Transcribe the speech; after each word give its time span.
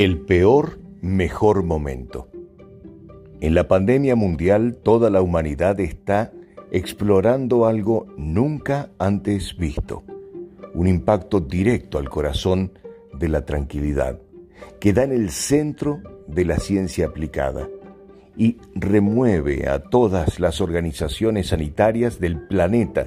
El 0.00 0.16
peor, 0.22 0.78
mejor 1.02 1.62
momento. 1.62 2.30
En 3.42 3.54
la 3.54 3.68
pandemia 3.68 4.16
mundial 4.16 4.78
toda 4.82 5.10
la 5.10 5.20
humanidad 5.20 5.78
está 5.78 6.32
explorando 6.70 7.66
algo 7.66 8.06
nunca 8.16 8.88
antes 8.98 9.58
visto, 9.58 10.02
un 10.72 10.86
impacto 10.86 11.40
directo 11.40 11.98
al 11.98 12.08
corazón 12.08 12.72
de 13.12 13.28
la 13.28 13.44
tranquilidad, 13.44 14.18
que 14.80 14.94
da 14.94 15.04
en 15.04 15.12
el 15.12 15.28
centro 15.28 16.00
de 16.26 16.46
la 16.46 16.56
ciencia 16.56 17.04
aplicada 17.04 17.68
y 18.38 18.56
remueve 18.74 19.68
a 19.68 19.80
todas 19.80 20.40
las 20.40 20.62
organizaciones 20.62 21.48
sanitarias 21.48 22.18
del 22.18 22.40
planeta 22.46 23.06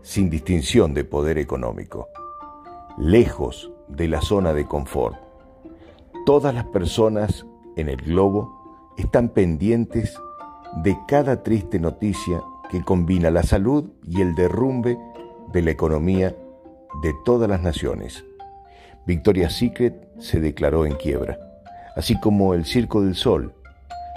sin 0.00 0.30
distinción 0.30 0.94
de 0.94 1.04
poder 1.04 1.36
económico, 1.36 2.08
lejos 2.96 3.70
de 3.86 4.08
la 4.08 4.22
zona 4.22 4.54
de 4.54 4.64
confort 4.64 5.21
Todas 6.24 6.54
las 6.54 6.66
personas 6.66 7.44
en 7.74 7.88
el 7.88 7.96
globo 7.96 8.92
están 8.96 9.30
pendientes 9.30 10.16
de 10.84 10.96
cada 11.08 11.42
triste 11.42 11.80
noticia 11.80 12.40
que 12.70 12.84
combina 12.84 13.28
la 13.28 13.42
salud 13.42 13.90
y 14.06 14.20
el 14.20 14.36
derrumbe 14.36 14.96
de 15.52 15.62
la 15.62 15.72
economía 15.72 16.36
de 17.02 17.12
todas 17.24 17.50
las 17.50 17.60
naciones. 17.60 18.24
Victoria's 19.04 19.54
Secret 19.54 20.08
se 20.20 20.38
declaró 20.38 20.86
en 20.86 20.94
quiebra, 20.94 21.38
así 21.96 22.18
como 22.20 22.54
el 22.54 22.66
Circo 22.66 23.02
del 23.02 23.16
Sol. 23.16 23.52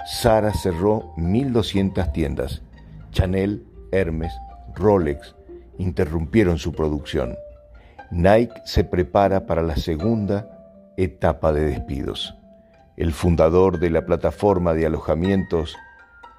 Sara 0.06 0.52
cerró 0.52 1.12
1.200 1.16 2.12
tiendas. 2.12 2.62
Chanel, 3.10 3.66
Hermes, 3.90 4.32
Rolex 4.76 5.34
interrumpieron 5.76 6.58
su 6.58 6.70
producción. 6.70 7.34
Nike 8.12 8.54
se 8.64 8.84
prepara 8.84 9.44
para 9.44 9.62
la 9.62 9.74
segunda 9.74 10.55
etapa 10.96 11.52
de 11.52 11.64
despidos. 11.66 12.34
El 12.96 13.12
fundador 13.12 13.78
de 13.78 13.90
la 13.90 14.06
plataforma 14.06 14.72
de 14.72 14.86
alojamientos 14.86 15.76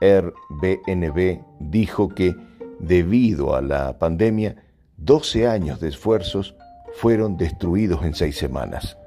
Airbnb 0.02 1.42
dijo 1.60 2.10
que 2.10 2.36
debido 2.80 3.56
a 3.56 3.62
la 3.62 3.98
pandemia, 3.98 4.56
12 4.98 5.48
años 5.48 5.80
de 5.80 5.90
esfuerzos 5.90 6.56
fueron 6.96 7.38
destruidos 7.38 8.04
en 8.04 8.16
seis 8.16 8.38
semanas. 8.38 8.98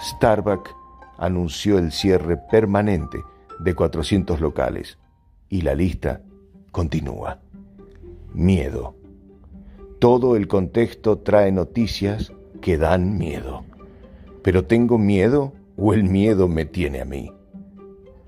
Starbucks 0.00 0.70
anunció 1.18 1.78
el 1.78 1.92
cierre 1.92 2.38
permanente 2.50 3.18
de 3.58 3.74
400 3.74 4.40
locales 4.40 4.98
y 5.48 5.62
la 5.62 5.74
lista 5.74 6.22
continúa. 6.72 7.40
Miedo. 8.32 8.94
Todo 9.98 10.36
el 10.36 10.46
contexto 10.46 11.18
trae 11.18 11.52
noticias 11.52 12.32
que 12.60 12.76
dan 12.76 13.16
miedo 13.16 13.65
pero 14.46 14.64
tengo 14.64 14.96
miedo 14.96 15.54
o 15.76 15.92
el 15.92 16.04
miedo 16.04 16.46
me 16.46 16.66
tiene 16.66 17.00
a 17.00 17.04
mí. 17.04 17.32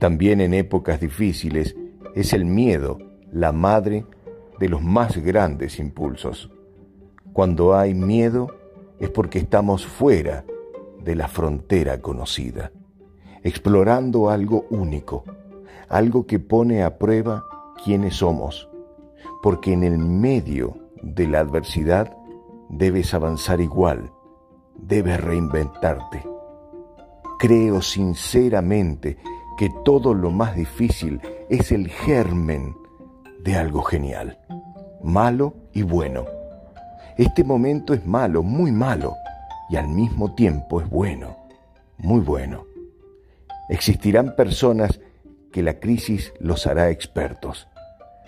También 0.01 0.41
en 0.41 0.53
épocas 0.53 0.99
difíciles 0.99 1.77
es 2.17 2.33
el 2.33 2.45
miedo 2.45 2.99
la 3.31 3.53
madre 3.53 4.05
de 4.59 4.69
los 4.69 4.83
más 4.83 5.17
grandes 5.19 5.79
impulsos. 5.79 6.51
Cuando 7.33 7.77
hay 7.77 7.95
miedo 7.95 8.49
es 8.99 9.11
porque 9.11 9.39
estamos 9.39 9.87
fuera 9.87 10.45
de 11.05 11.15
la 11.15 11.29
frontera 11.29 12.01
conocida, 12.01 12.73
explorando 13.45 14.29
algo 14.29 14.67
único, 14.71 15.23
algo 15.89 16.27
que 16.27 16.41
pone 16.41 16.83
a 16.83 16.99
prueba 16.99 17.45
quiénes 17.85 18.17
somos, 18.17 18.69
porque 19.41 19.73
en 19.73 19.85
el 19.85 19.99
medio 19.99 20.79
de 21.01 21.29
la 21.29 21.39
adversidad 21.39 22.17
debes 22.71 23.15
avanzar 23.15 23.61
igual 23.61 24.11
debes 24.79 25.21
reinventarte. 25.21 26.25
Creo 27.39 27.83
sinceramente 27.83 29.19
que 29.59 29.71
todo 29.85 30.15
lo 30.15 30.31
más 30.31 30.55
difícil 30.57 31.21
es 31.49 31.73
el 31.73 31.89
germen 31.89 32.75
de 33.45 33.57
algo 33.57 33.83
genial, 33.83 34.39
malo 35.03 35.55
y 35.73 35.83
bueno. 35.83 36.25
Este 37.17 37.45
momento 37.45 37.95
es 37.95 38.07
malo, 38.07 38.43
muy 38.43 38.73
malo, 38.73 39.15
y 39.69 39.77
al 39.77 39.89
mismo 39.89 40.35
tiempo 40.35 40.81
es 40.81 40.89
bueno, 40.89 41.37
muy 41.99 42.21
bueno. 42.21 42.65
Existirán 43.69 44.35
personas 44.37 45.01
que 45.53 45.63
la 45.63 45.81
crisis 45.81 46.33
los 46.41 46.67
hará 46.67 46.91
expertos. 46.91 47.69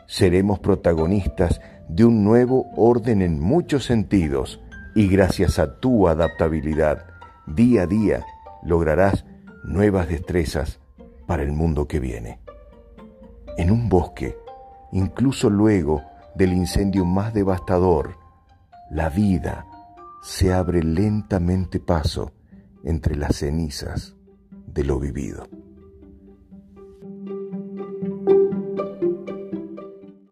Seremos 0.06 0.59
protagonistas 0.59 1.60
de 1.89 2.05
un 2.05 2.25
nuevo 2.25 2.66
orden 2.77 3.22
en 3.22 3.41
muchos 3.41 3.84
sentidos 3.84 4.60
y 4.95 5.09
gracias 5.09 5.59
a 5.59 5.78
tu 5.78 6.09
adaptabilidad, 6.09 7.06
día 7.47 7.83
a 7.83 7.87
día 7.87 8.25
lograrás 8.62 9.25
nuevas 9.65 10.09
destrezas 10.09 10.81
para 11.27 11.43
el 11.43 11.53
mundo 11.53 11.87
que 11.87 12.01
viene. 12.01 12.41
En 13.56 13.71
un 13.71 13.89
bosque, 13.89 14.37
incluso 14.93 15.51
luego 15.51 16.03
del 16.34 16.53
incendio 16.53 17.05
más 17.05 17.34
devastador, 17.34 18.17
la 18.91 19.09
vida 19.09 19.67
se 20.23 20.53
abre 20.53 20.83
lentamente 20.83 21.81
paso 21.81 22.33
entre 22.84 23.17
las 23.17 23.37
cenizas 23.37 24.17
de 24.67 24.84
lo 24.84 24.99
vivido. 24.99 25.47